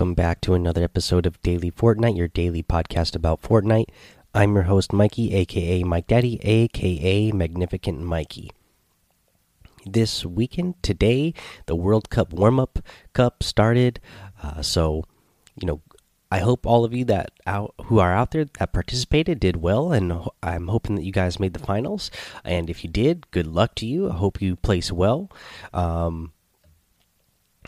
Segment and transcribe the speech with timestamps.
[0.00, 3.90] Welcome back to another episode of Daily Fortnite, your daily podcast about Fortnite.
[4.34, 8.50] I'm your host, Mikey, aka Mike Daddy, aka Magnificent Mikey.
[9.84, 11.34] This weekend, today,
[11.66, 12.78] the World Cup warm up
[13.12, 14.00] cup started.
[14.42, 15.04] Uh, so,
[15.60, 15.82] you know,
[16.32, 19.92] I hope all of you that out who are out there that participated did well,
[19.92, 22.10] and I'm hoping that you guys made the finals.
[22.42, 24.08] And if you did, good luck to you.
[24.08, 25.30] I hope you place well.
[25.74, 26.32] Um,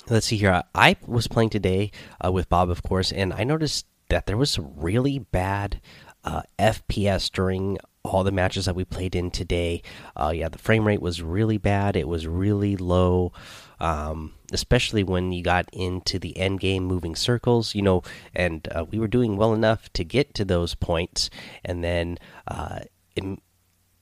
[0.09, 0.63] let's see here.
[0.75, 1.91] I was playing today
[2.25, 5.81] uh, with Bob, of course, and I noticed that there was really bad
[6.25, 9.83] uh, FPS during all the matches that we played in today.
[10.17, 11.97] Uh, yeah, the frame rate was really bad.
[11.97, 13.33] It was really low,
[13.81, 17.75] um, especially when you got into the end game moving circles.
[17.75, 18.03] You know,
[18.35, 21.31] and uh, we were doing well enough to get to those points,
[21.65, 22.19] and then.
[22.47, 22.81] Uh,
[23.15, 23.25] it,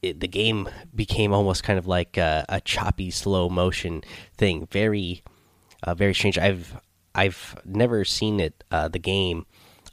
[0.02, 4.02] it, the game became almost kind of like a, a choppy, slow motion
[4.36, 4.66] thing.
[4.70, 5.22] Very,
[5.82, 6.38] uh, very strange.
[6.38, 6.80] I've
[7.14, 9.46] I've never seen it uh, the game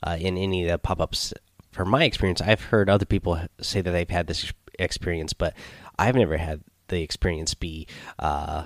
[0.03, 1.33] uh, in any of the pop ups.
[1.71, 5.53] From my experience, I've heard other people say that they've had this experience, but
[5.99, 7.87] I've never had the experience be
[8.19, 8.65] uh,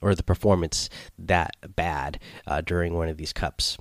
[0.00, 3.78] or the performance that bad uh, during one of these cups.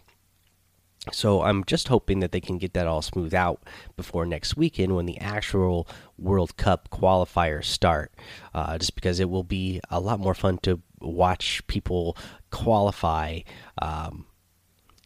[1.11, 3.61] So I'm just hoping that they can get that all smoothed out
[3.97, 8.13] before next weekend when the actual World Cup qualifiers start.
[8.53, 12.17] Uh, just because it will be a lot more fun to watch people
[12.49, 13.39] qualify.
[13.81, 14.25] Um,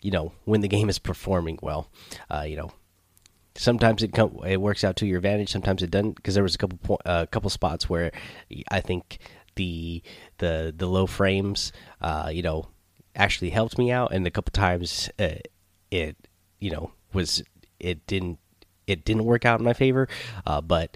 [0.01, 1.89] you know, when the game is performing well.
[2.29, 2.71] Uh, you know,
[3.55, 5.49] sometimes it it works out to your advantage.
[5.49, 8.11] Sometimes it doesn't because there was a couple point, a uh, couple spots where
[8.71, 9.19] I think
[9.55, 10.01] the
[10.37, 12.69] the the low frames, uh, you know,
[13.15, 15.39] actually helped me out, and a couple times uh,
[15.91, 16.15] it
[16.59, 17.43] you know was
[17.79, 18.39] it didn't
[18.85, 20.07] it didn't work out in my favor.
[20.45, 20.95] Uh, but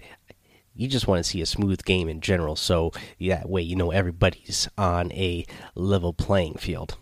[0.74, 3.90] you just want to see a smooth game in general, so that way you know
[3.90, 6.96] everybody's on a level playing field.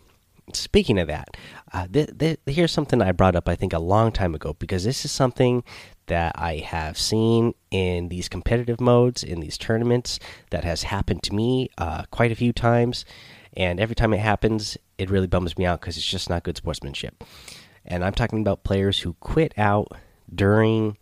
[0.53, 1.37] Speaking of that,
[1.73, 4.83] uh, th th here's something I brought up I think a long time ago because
[4.83, 5.63] this is something
[6.07, 10.19] that I have seen in these competitive modes in these tournaments
[10.51, 13.05] that has happened to me uh, quite a few times,
[13.57, 16.57] and every time it happens, it really bums me out because it's just not good
[16.57, 17.23] sportsmanship.
[17.85, 19.89] And I'm talking about players who quit out
[20.35, 20.99] during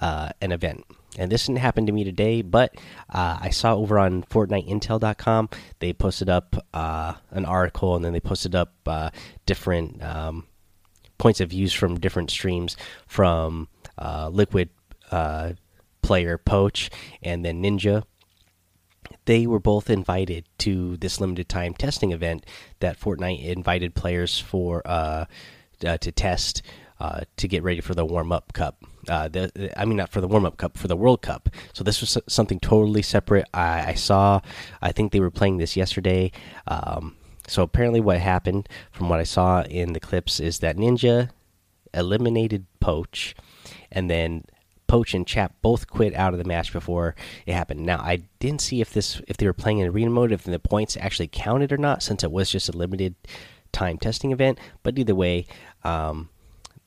[0.00, 0.84] uh, an event
[1.18, 2.74] and this didn't happen to me today, but
[3.10, 8.20] uh, I saw over on FortniteIntel.com they posted up uh, an article, and then they
[8.20, 9.10] posted up uh,
[9.44, 10.46] different um,
[11.18, 13.68] points of views from different streams from
[13.98, 14.70] uh, Liquid
[15.10, 15.52] uh,
[16.02, 16.90] player Poach
[17.22, 18.04] and then Ninja.
[19.26, 22.46] They were both invited to this limited time testing event
[22.80, 25.26] that Fortnite invited players for uh,
[25.78, 26.62] to test
[27.02, 28.76] uh, to get ready for the warm up cup.
[29.08, 31.48] Uh, the, I mean, not for the warm up cup, for the World Cup.
[31.72, 33.44] So this was something totally separate.
[33.52, 34.40] I, I saw,
[34.80, 36.30] I think they were playing this yesterday.
[36.68, 37.16] Um,
[37.48, 41.30] so apparently, what happened from what I saw in the clips is that Ninja
[41.92, 43.34] eliminated Poach,
[43.90, 44.44] and then
[44.86, 47.84] Poach and Chap both quit out of the match before it happened.
[47.84, 50.60] Now I didn't see if this if they were playing in arena mode, if the
[50.60, 53.16] points actually counted or not, since it was just a limited
[53.72, 54.60] time testing event.
[54.84, 55.46] But either way,
[55.82, 56.28] um,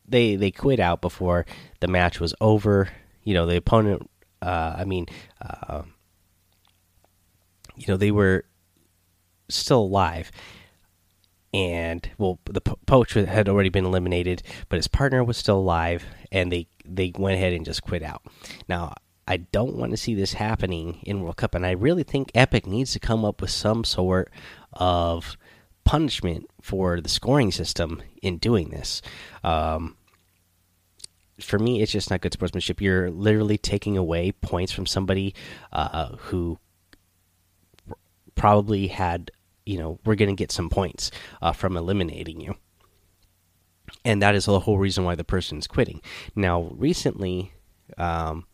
[0.08, 1.46] they they quit out before
[1.80, 2.90] the match was over.
[3.24, 4.10] You know, the opponent.
[4.42, 5.08] Uh, I mean,
[5.42, 5.84] uh,
[7.76, 8.46] you know, they were
[9.50, 10.32] still alive,
[11.54, 16.06] and well, the po poach had already been eliminated, but his partner was still alive,
[16.32, 18.22] and they they went ahead and just quit out.
[18.68, 18.94] Now,
[19.28, 22.68] I don't want to see this happening in World Cup, and I really think Epic
[22.68, 24.32] needs to come up with some sort
[24.74, 25.38] of
[25.86, 29.02] punishment for the scoring system in doing this.
[29.44, 29.96] Um,
[31.40, 32.82] for me, it's just not good sportsmanship.
[32.82, 35.34] You're literally taking away points from somebody
[35.72, 36.60] uh, who
[38.36, 39.32] probably had,
[39.66, 41.12] you know, we're going to get some points
[41.42, 42.56] uh, from eliminating you.
[44.04, 46.02] And that is the whole reason why the person is quitting.
[46.36, 47.54] Now, recently,
[47.98, 48.46] um,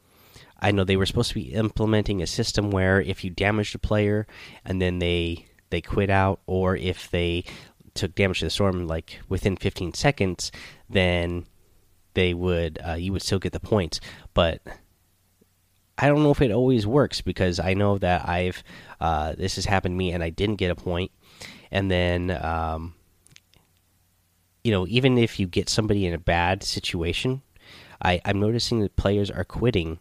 [0.60, 3.80] I know they were supposed to be implementing a system where if you damage a
[3.80, 4.28] player
[4.66, 7.44] and then they they quit out, or if they
[7.94, 10.52] took damage to the storm like within 15 seconds,
[10.90, 11.46] then
[12.14, 14.00] they would uh, you would still get the points.
[14.34, 14.62] But
[15.98, 18.64] I don't know if it always works because I know that I've
[19.00, 21.12] uh, this has happened to me and I didn't get a point,
[21.72, 22.96] and then um,
[24.64, 27.42] you know even if you get somebody in a bad situation,
[28.02, 30.00] I, I'm noticing that players are quitting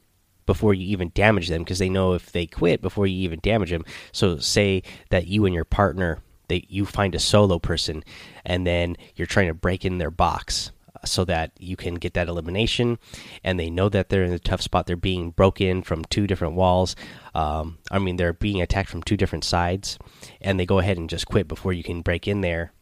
[0.51, 3.71] before you even damage them because they know if they quit before you even damage
[3.71, 3.85] them.
[4.11, 6.19] So say that you and your partner
[6.49, 8.03] they you find a solo person
[8.45, 12.15] and then you're trying to break in their box uh, so that you can get
[12.15, 12.99] that elimination
[13.45, 16.55] and they know that they're in a tough spot they're being broken from two different
[16.55, 16.97] walls
[17.37, 19.97] um, i mean they're being attacked from two different sides
[20.41, 22.73] and they go ahead and just quit before you can break in there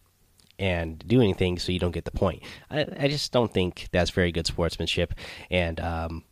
[0.59, 2.43] and do anything, so you don't get the point.
[2.71, 5.15] I, I just don't think that's very good sportsmanship,
[5.51, 6.25] and um,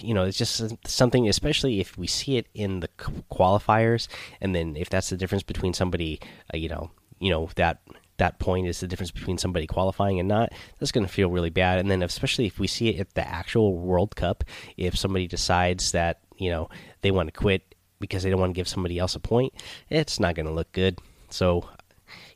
[0.00, 2.88] you know, it's just something, especially if we see it in the
[3.30, 4.08] qualifiers,
[4.40, 6.20] and then if that's the difference between somebody,
[6.52, 7.80] uh, you know, you know that
[8.16, 10.52] that point is the difference between somebody qualifying and not.
[10.78, 13.26] That's going to feel really bad, and then especially if we see it at the
[13.26, 14.44] actual World Cup,
[14.76, 16.68] if somebody decides that you know
[17.02, 19.52] they want to quit because they don't want to give somebody else a point,
[19.88, 20.98] it's not going to look good.
[21.28, 21.68] So,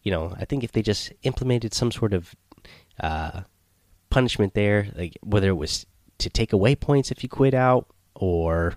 [0.02, 2.34] you know, I think if they just implemented some sort of
[3.00, 3.42] uh,
[4.10, 5.86] punishment there, like whether it was
[6.18, 8.74] to take away points if you quit out or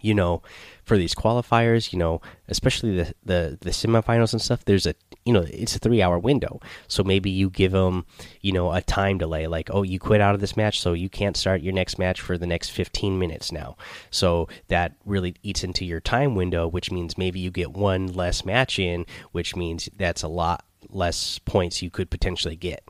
[0.00, 0.42] you know
[0.84, 4.94] for these qualifiers you know especially the the the semifinals and stuff there's a
[5.26, 6.60] you know it's a 3 hour window.
[6.88, 8.06] So maybe you give them
[8.40, 11.10] you know a time delay like oh you quit out of this match so you
[11.10, 13.76] can't start your next match for the next 15 minutes now.
[14.10, 18.44] So that really eats into your time window which means maybe you get one less
[18.44, 22.88] match in which means that's a lot less points you could potentially get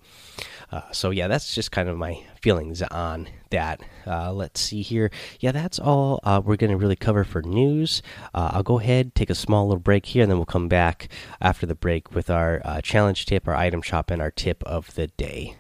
[0.70, 3.80] uh, so yeah, that's just kind of my feelings on that.
[4.06, 5.10] Uh, let's see here.
[5.40, 8.02] Yeah, that's all uh, we're going to really cover for news.
[8.34, 11.08] Uh, I'll go ahead, take a small little break here, and then we'll come back
[11.40, 14.94] after the break with our uh, challenge tip, our item shop, and our tip of
[14.94, 15.56] the day.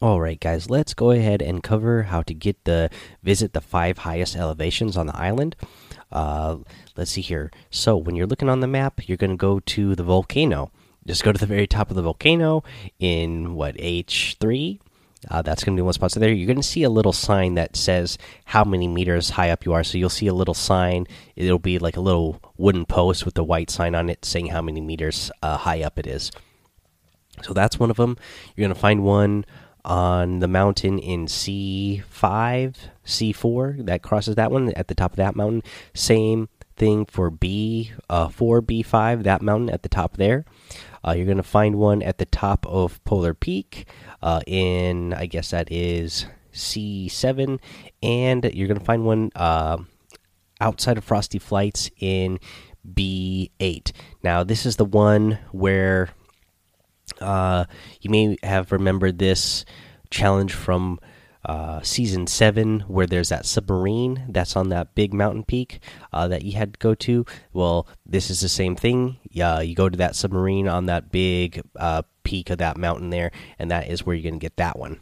[0.00, 2.90] All right, guys, let's go ahead and cover how to get the
[3.22, 5.54] visit the five highest elevations on the island.
[6.10, 6.58] Uh,
[6.96, 7.50] let's see here.
[7.70, 10.72] So, when you're looking on the map, you're going to go to the volcano
[11.06, 12.62] just go to the very top of the volcano
[12.98, 14.80] in what H3.
[15.30, 16.10] Uh, that's going to be one spot.
[16.10, 19.50] So there, you're going to see a little sign that says how many meters high
[19.50, 19.84] up you are.
[19.84, 21.06] So you'll see a little sign.
[21.36, 24.62] It'll be like a little wooden post with the white sign on it saying how
[24.62, 26.32] many meters uh, high up it is.
[27.42, 28.16] So that's one of them.
[28.56, 29.44] You're going to find one
[29.84, 35.36] on the mountain in C5, C4 that crosses that one at the top of that
[35.36, 35.62] mountain.
[35.94, 40.44] Same thing for B4, uh, B5, that mountain at the top there.
[41.06, 43.86] Uh, you're going to find one at the top of Polar Peak
[44.22, 47.58] uh, in, I guess that is C7.
[48.02, 49.78] And you're going to find one uh,
[50.60, 52.38] outside of Frosty Flights in
[52.88, 53.92] B8.
[54.22, 56.10] Now, this is the one where
[57.20, 57.64] uh,
[58.00, 59.64] you may have remembered this
[60.10, 61.00] challenge from
[61.44, 65.80] uh, season seven, where there's that submarine that's on that big mountain peak
[66.12, 67.24] uh, that you had to go to.
[67.52, 69.18] Well, this is the same thing.
[69.30, 73.30] Yeah, you go to that submarine on that big uh, peak of that mountain there,
[73.58, 75.00] and that is where you're going to get that one.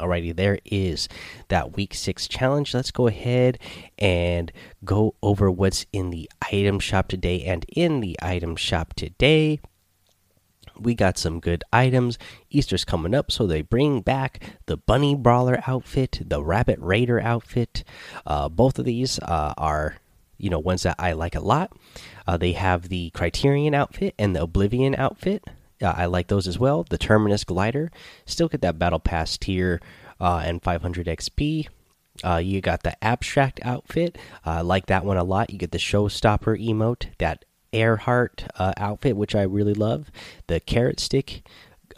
[0.00, 1.08] Alrighty, there is
[1.46, 2.74] that week six challenge.
[2.74, 3.60] Let's go ahead
[3.98, 4.50] and
[4.84, 7.44] go over what's in the item shop today.
[7.44, 9.60] And in the item shop today,
[10.82, 12.18] we got some good items.
[12.50, 17.84] Easter's coming up, so they bring back the Bunny Brawler outfit, the Rabbit Raider outfit.
[18.26, 19.96] Uh, both of these uh, are,
[20.38, 21.72] you know, ones that I like a lot.
[22.26, 25.44] Uh, they have the Criterion outfit and the Oblivion outfit.
[25.82, 26.84] Uh, I like those as well.
[26.88, 27.90] The Terminus Glider.
[28.24, 29.80] Still get that Battle Pass tier
[30.20, 31.68] uh, and 500 XP.
[32.22, 34.16] Uh, you got the Abstrakt outfit.
[34.44, 35.50] I like that one a lot.
[35.50, 40.10] You get the showstopper emote, that Airheart uh, outfit, which I really love,
[40.46, 41.46] the carrot stick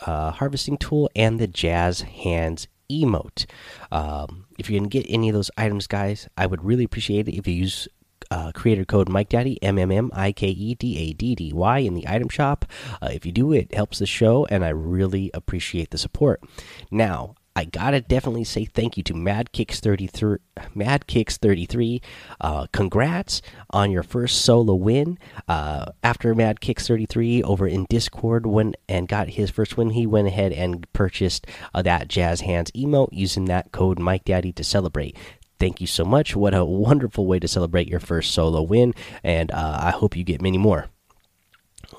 [0.06, 3.46] uh, harvesting tool, and the jazz hands emote.
[3.90, 7.36] Um, if you can get any of those items, guys, I would really appreciate it
[7.36, 7.88] if you use
[8.30, 11.52] uh, creator code Mike Daddy M M M I K E D A D D
[11.52, 12.64] Y in the item shop.
[13.00, 16.42] Uh, if you do, it helps the show, and I really appreciate the support.
[16.90, 20.38] Now, I gotta definitely say thank you to Mad Kicks thirty three.
[20.74, 22.02] Mad Kicks thirty three.
[22.40, 25.18] Uh, congrats on your first solo win.
[25.46, 29.90] Uh, after Mad Kicks thirty three over in Discord went and got his first win,
[29.90, 34.52] he went ahead and purchased uh, that Jazz Hands emote using that code Mike Daddy
[34.52, 35.16] to celebrate.
[35.60, 36.34] Thank you so much.
[36.34, 40.24] What a wonderful way to celebrate your first solo win, and uh, I hope you
[40.24, 40.88] get many more.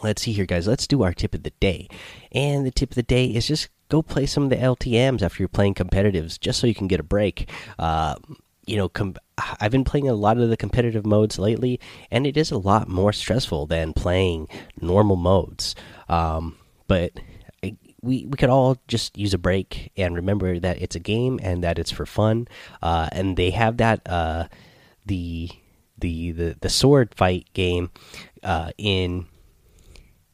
[0.04, 0.68] Let's see here, guys.
[0.68, 1.88] Let's do our tip of the day.
[2.34, 5.42] And the tip of the day is just go play some of the LTMs after
[5.42, 7.50] you're playing competitives, just so you can get a break.
[7.80, 8.16] Uh,
[8.66, 8.92] you know,
[9.62, 11.80] I've been playing a lot of the competitive modes lately,
[12.12, 14.50] and it is a lot more stressful than playing
[14.82, 15.76] normal modes.
[16.10, 17.12] Um, but
[18.02, 21.64] we we could all just use a break and remember that it's a game and
[21.64, 22.48] that it's for fun.
[22.82, 24.48] Uh, and they have that uh,
[25.06, 25.50] the
[25.98, 27.92] the the the sword fight game
[28.44, 29.28] uh, in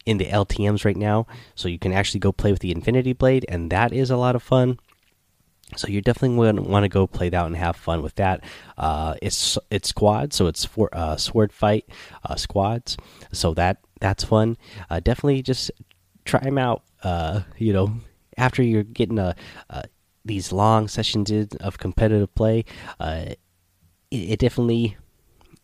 [0.05, 3.45] in the LTMs right now, so you can actually go play with the Infinity Blade,
[3.47, 4.79] and that is a lot of fun.
[5.75, 8.43] So you're definitely want to go play that and have fun with that.
[8.77, 11.87] Uh, it's it's squads, so it's for uh, sword fight
[12.25, 12.97] uh, squads.
[13.31, 14.57] So that that's fun.
[14.89, 15.71] Uh, definitely just
[16.25, 16.83] try them out.
[17.03, 17.93] Uh, you know,
[18.37, 19.35] after you're getting a,
[19.69, 19.83] uh,
[20.25, 21.31] these long sessions
[21.61, 22.65] of competitive play,
[22.99, 23.39] it,
[24.11, 24.97] it, definitely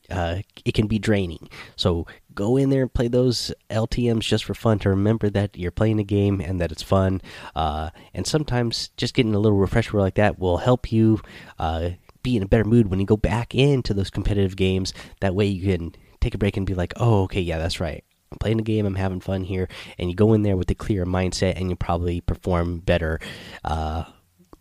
[0.09, 1.49] uh, it can be draining.
[1.75, 5.71] So go in there and play those LTM's just for fun to remember that you're
[5.71, 7.21] playing a game and that it's fun.
[7.55, 11.19] Uh, and sometimes just getting a little refresher like that will help you
[11.59, 11.89] uh,
[12.23, 14.93] be in a better mood when you go back into those competitive games.
[15.19, 18.03] That way you can take a break and be like, oh, okay, yeah, that's right.
[18.31, 18.85] I'm playing a game.
[18.85, 21.77] I'm having fun here, and you go in there with a clear mindset, and you
[21.77, 23.21] probably perform better
[23.63, 24.03] uh,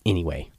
[0.05, 0.51] anyway.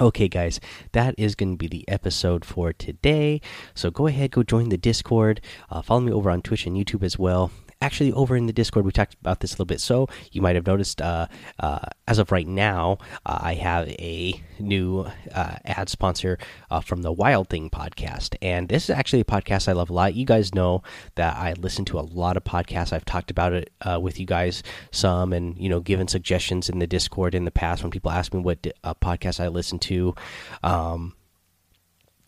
[0.00, 0.60] Okay, guys,
[0.92, 3.40] that is going to be the episode for today.
[3.74, 5.40] So go ahead, go join the Discord.
[5.70, 8.84] Uh, follow me over on Twitch and YouTube as well actually over in the discord
[8.84, 9.80] we talked about this a little bit.
[9.80, 11.26] So you might have noticed uh,
[11.58, 16.38] uh, as of right now uh, i have a new uh, ad sponsor
[16.70, 18.36] uh, from the wild thing podcast.
[18.42, 20.14] And this is actually a podcast i love a lot.
[20.14, 20.82] You guys know
[21.14, 22.92] that i listen to a lot of podcasts.
[22.92, 26.78] I've talked about it uh, with you guys some and you know given suggestions in
[26.78, 28.62] the discord in the past when people ask me what
[29.00, 30.14] podcast i listen to.
[30.62, 31.14] Um,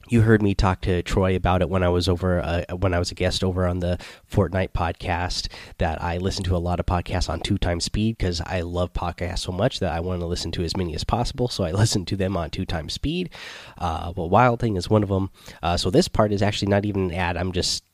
[0.08, 2.98] you heard me talk to Troy about it when I was over uh, when I
[2.98, 3.98] was a guest over on the
[4.30, 5.48] Fortnite podcast.
[5.78, 8.92] That I listen to a lot of podcasts on two times speed because I love
[8.92, 11.48] podcasts so much that I want to listen to as many as possible.
[11.48, 13.30] So I listen to them on two times speed.
[13.78, 15.30] Uh, well, Wild Thing is one of them.
[15.62, 17.36] Uh, so this part is actually not even an ad.
[17.36, 17.84] I'm just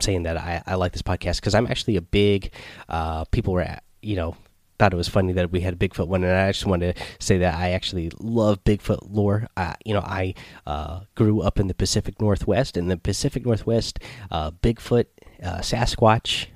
[0.00, 2.52] saying that I, I like this podcast because I'm actually a big
[2.88, 4.36] uh, people were you know
[4.78, 7.02] thought it was funny that we had a Bigfoot one, and I just wanted to
[7.18, 9.48] say that I actually love Bigfoot lore.
[9.56, 10.34] Uh, you know, I
[10.66, 12.76] uh, grew up in the Pacific Northwest.
[12.76, 13.98] In the Pacific Northwest,
[14.30, 15.06] uh, Bigfoot,
[15.42, 16.46] uh, Sasquatch,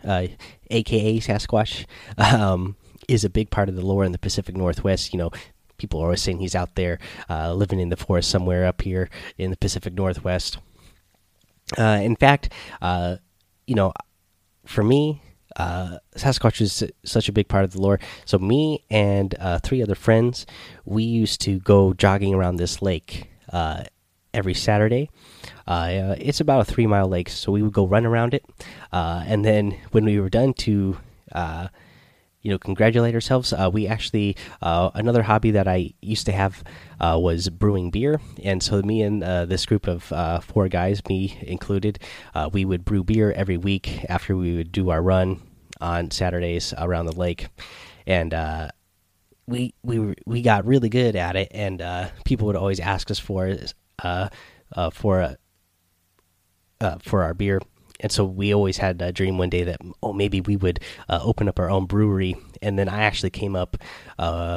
[0.70, 1.86] aka uh, Sasquatch,
[2.18, 2.76] um,
[3.08, 5.12] is a big part of the lore in the Pacific Northwest.
[5.12, 5.30] You know,
[5.76, 6.98] people are always saying he's out there
[7.30, 10.58] uh, living in the forest somewhere up here in the Pacific Northwest.
[11.76, 13.92] in fact, you know,
[14.64, 15.22] for me,
[15.56, 17.98] uh, Sasquatch is such a big part of the lore.
[18.24, 20.46] So me and uh, three other friends,
[20.84, 23.84] we used to go jogging around this lake uh,
[24.32, 25.10] every Saturday.
[25.66, 28.44] Uh, it's about a three mile lake, so we would go run around it,
[28.92, 30.98] uh, and then when we were done to
[31.32, 31.68] uh,
[32.42, 36.62] you know congratulate ourselves uh, we actually uh, another hobby that i used to have
[37.00, 40.04] uh, was brewing beer and so me and this group of
[40.44, 41.98] four guys me included
[42.52, 45.40] we would brew beer every week after we would do our run
[45.80, 47.48] on Saturdays around the lake,
[48.06, 48.68] and uh,
[49.46, 51.48] we we we got really good at it.
[51.52, 53.56] And uh, people would always ask us for
[54.02, 54.28] uh,
[54.74, 55.36] uh for
[56.80, 57.60] uh, for our beer.
[58.00, 61.20] And so we always had a dream one day that oh maybe we would uh,
[61.22, 62.36] open up our own brewery.
[62.62, 63.76] And then I actually came up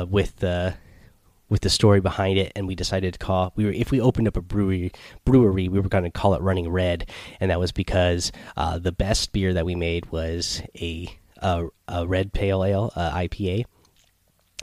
[0.10, 0.75] with the
[1.51, 4.27] with the story behind it, and we decided to call we were if we opened
[4.27, 4.91] up a brewery
[5.25, 8.93] brewery we were going to call it Running Red, and that was because uh, the
[8.93, 11.07] best beer that we made was a
[11.38, 13.65] a, a red pale ale uh, IPA.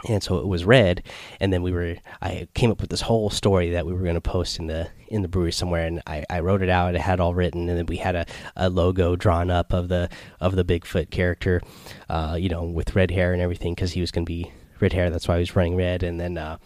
[0.06, 1.02] And so it was red,
[1.40, 1.96] and then we were.
[2.22, 4.88] I came up with this whole story that we were going to post in the
[5.08, 6.94] in the brewery somewhere, and I, I wrote it out.
[6.94, 8.24] It had all written, and then we had a,
[8.54, 10.08] a logo drawn up of the
[10.40, 11.62] of the Bigfoot character,
[12.08, 14.92] uh, you know, with red hair and everything, because he was going to be red
[14.92, 15.10] hair.
[15.10, 16.04] That's why he was running red.
[16.04, 16.58] And then, uh,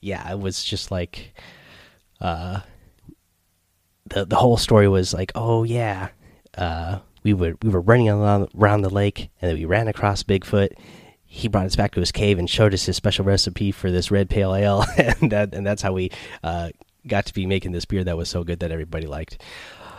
[0.00, 1.34] yeah, it was just like,
[2.20, 2.60] uh,
[4.06, 6.10] the the whole story was like, oh yeah,
[6.56, 10.78] uh, we would we were running around the lake, and then we ran across Bigfoot.
[11.34, 14.10] He brought us back to his cave and showed us his special recipe for this
[14.10, 16.10] red pale ale, and that and that's how we
[16.44, 16.68] uh,
[17.06, 19.40] got to be making this beer that was so good that everybody liked.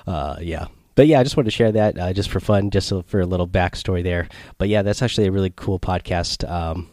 [0.05, 2.93] Uh, yeah, but yeah, I just wanted to share that uh, just for fun, just
[3.07, 4.29] for a little backstory there.
[4.59, 6.47] But yeah, that's actually a really cool podcast.
[6.47, 6.87] Um,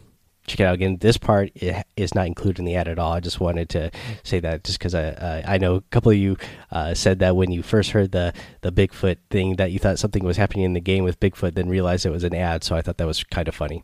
[0.47, 0.97] check it out again.
[0.97, 1.51] This part
[1.95, 3.11] is not included in the ad at all.
[3.13, 3.91] I just wanted to
[4.23, 6.37] say that just because I I know a couple of you
[6.71, 10.23] uh, said that when you first heard the the Bigfoot thing that you thought something
[10.23, 12.63] was happening in the game with Bigfoot, then realized it was an ad.
[12.63, 13.83] So I thought that was kind of funny.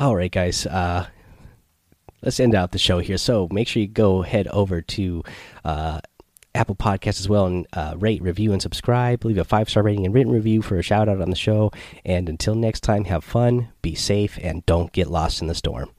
[0.00, 0.64] All right, guys.
[0.64, 1.06] Uh,
[2.22, 3.18] let's end out the show here.
[3.18, 5.22] So make sure you go head over to
[5.62, 6.00] uh,
[6.54, 9.26] Apple Podcasts as well and uh, rate, review, and subscribe.
[9.26, 11.70] Leave a five star rating and written review for a shout out on the show.
[12.02, 15.90] And until next time, have fun, be safe, and don't get lost in the storm.